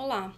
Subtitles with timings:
[0.00, 0.32] Olá,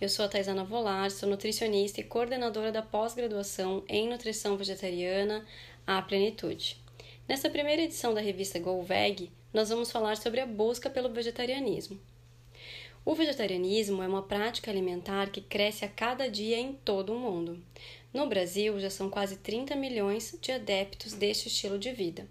[0.00, 5.44] eu sou a Taisana Volar, sou nutricionista e coordenadora da pós-graduação em Nutrição Vegetariana
[5.86, 6.78] à Plenitude.
[7.28, 12.00] Nesta primeira edição da revista GoVeg, nós vamos falar sobre a busca pelo vegetarianismo.
[13.04, 17.62] O vegetarianismo é uma prática alimentar que cresce a cada dia em todo o mundo.
[18.10, 22.26] No Brasil, já são quase 30 milhões de adeptos deste estilo de vida.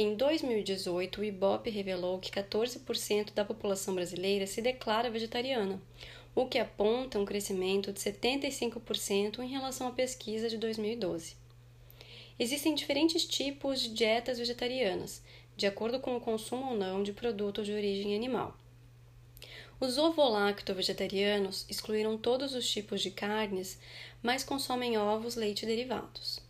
[0.00, 5.82] Em 2018, o IBOP revelou que 14% da população brasileira se declara vegetariana,
[6.36, 11.34] o que aponta um crescimento de 75% em relação à pesquisa de 2012.
[12.38, 15.20] Existem diferentes tipos de dietas vegetarianas,
[15.56, 18.56] de acordo com o consumo ou não de produtos de origem animal.
[19.80, 23.80] Os ovo-lacto-vegetarianos excluíram todos os tipos de carnes,
[24.22, 26.46] mas consomem ovos, leite e derivados.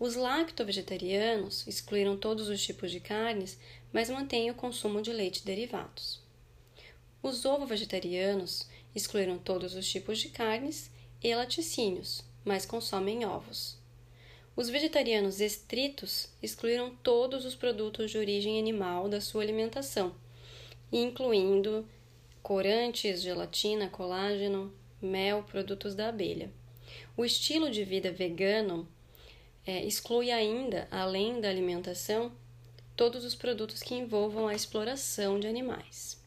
[0.00, 3.58] Os lacto-vegetarianos excluíram todos os tipos de carnes,
[3.92, 6.22] mas mantêm o consumo de leite e derivados.
[7.22, 10.90] Os ovo-vegetarianos excluíram todos os tipos de carnes
[11.22, 13.76] e laticínios, mas consomem ovos.
[14.56, 20.14] Os vegetarianos estritos excluíram todos os produtos de origem animal da sua alimentação,
[20.90, 21.86] incluindo
[22.42, 26.50] corantes, gelatina, colágeno, mel, produtos da abelha.
[27.18, 28.88] O estilo de vida vegano
[29.70, 32.32] é, exclui ainda, além da alimentação,
[32.96, 36.20] todos os produtos que envolvam a exploração de animais.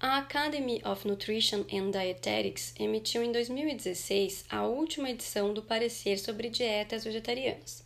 [0.00, 6.48] A Academy of Nutrition and Dietetics emitiu em 2016 a última edição do parecer sobre
[6.48, 7.84] dietas vegetarianas,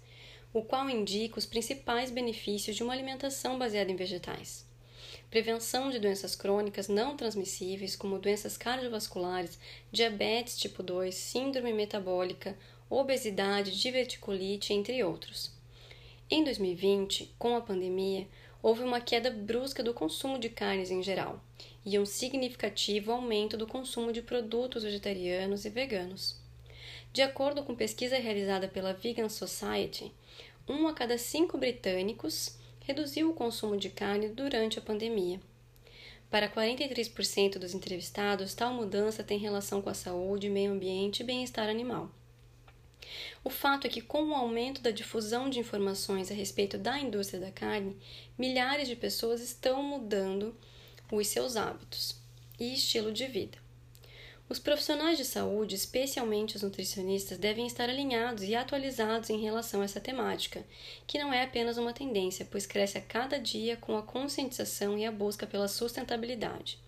[0.53, 4.65] o qual indica os principais benefícios de uma alimentação baseada em vegetais.
[5.29, 9.59] Prevenção de doenças crônicas não transmissíveis, como doenças cardiovasculares,
[9.93, 12.57] diabetes tipo 2, síndrome metabólica,
[12.89, 15.51] obesidade, diverticulite, entre outros.
[16.31, 18.27] Em 2020, com a pandemia,
[18.63, 21.43] houve uma queda brusca do consumo de carnes em geral
[21.85, 26.37] e um significativo aumento do consumo de produtos vegetarianos e veganos.
[27.13, 30.11] De acordo com pesquisa realizada pela Vegan Society,
[30.67, 35.41] um a cada cinco britânicos reduziu o consumo de carne durante a pandemia.
[36.31, 41.69] Para 43% dos entrevistados, tal mudança tem relação com a saúde, meio ambiente e bem-estar
[41.69, 42.11] animal.
[43.43, 47.41] O fato é que, com o aumento da difusão de informações a respeito da indústria
[47.41, 47.97] da carne,
[48.39, 50.57] milhares de pessoas estão mudando
[51.11, 52.17] os seus hábitos
[52.59, 53.65] e estilo de vida.
[54.47, 59.85] Os profissionais de saúde, especialmente os nutricionistas, devem estar alinhados e atualizados em relação a
[59.85, 60.63] essa temática,
[61.07, 65.07] que não é apenas uma tendência, pois cresce a cada dia com a conscientização e
[65.07, 66.79] a busca pela sustentabilidade.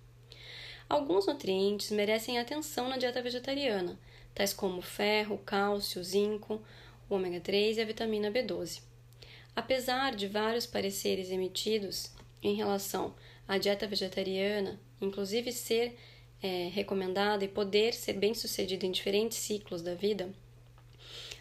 [0.86, 3.98] Alguns nutrientes merecem atenção na dieta vegetariana,
[4.36, 6.60] tais como ferro, cálcio, zinco,
[7.08, 8.82] o ômega 3 e a vitamina B12.
[9.56, 12.10] Apesar de vários pareceres emitidos
[12.42, 13.14] em relação
[13.48, 15.96] à dieta vegetariana, inclusive ser
[16.42, 20.30] é, recomendada e poder ser bem sucedida em diferentes ciclos da vida,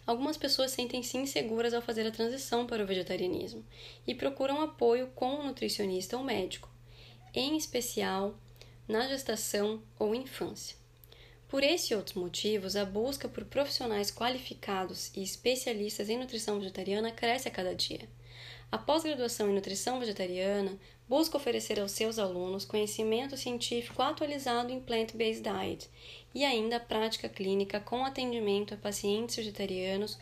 [0.07, 3.65] algumas pessoas sentem-se inseguras ao fazer a transição para o vegetarianismo
[4.07, 6.69] e procuram apoio com o nutricionista ou médico,
[7.33, 8.39] em especial
[8.87, 10.84] na gestação ou infância.
[11.55, 17.13] Por esse e outros motivos, a busca por profissionais qualificados e especialistas em nutrição vegetariana
[17.13, 18.09] cresce a cada dia.
[18.69, 20.77] A pós-graduação em nutrição vegetariana
[21.07, 25.89] busca oferecer aos seus alunos conhecimento científico atualizado em plant-based diet
[26.33, 30.19] e ainda prática clínica com atendimento a pacientes vegetarianos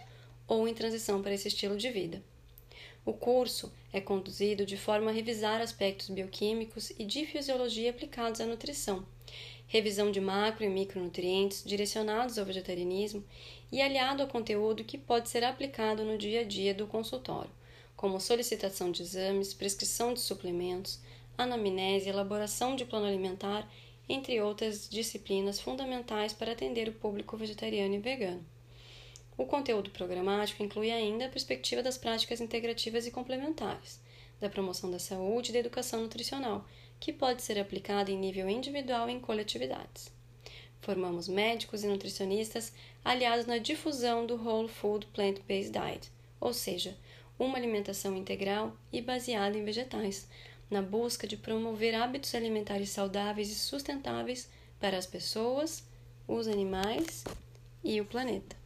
[0.48, 2.22] ou em transição para esse estilo de vida.
[3.06, 8.46] O curso é conduzido de forma a revisar aspectos bioquímicos e de fisiologia aplicados à
[8.46, 9.06] nutrição
[9.74, 13.24] revisão de macro e micronutrientes direcionados ao vegetarianismo
[13.72, 17.50] e aliado ao conteúdo que pode ser aplicado no dia a dia do consultório,
[17.96, 21.00] como solicitação de exames, prescrição de suplementos,
[21.36, 23.68] anamnese, elaboração de plano alimentar,
[24.08, 28.46] entre outras disciplinas fundamentais para atender o público vegetariano e vegano.
[29.44, 34.00] O conteúdo programático inclui ainda a perspectiva das práticas integrativas e complementares,
[34.40, 36.66] da promoção da saúde e da educação nutricional,
[36.98, 40.10] que pode ser aplicada em nível individual e em coletividades.
[40.80, 42.72] Formamos médicos e nutricionistas
[43.04, 46.10] aliados na difusão do Whole Food Plant-Based Diet,
[46.40, 46.96] ou seja,
[47.38, 50.26] uma alimentação integral e baseada em vegetais,
[50.72, 55.84] na busca de promover hábitos alimentares saudáveis e sustentáveis para as pessoas,
[56.26, 57.26] os animais
[57.84, 58.63] e o planeta.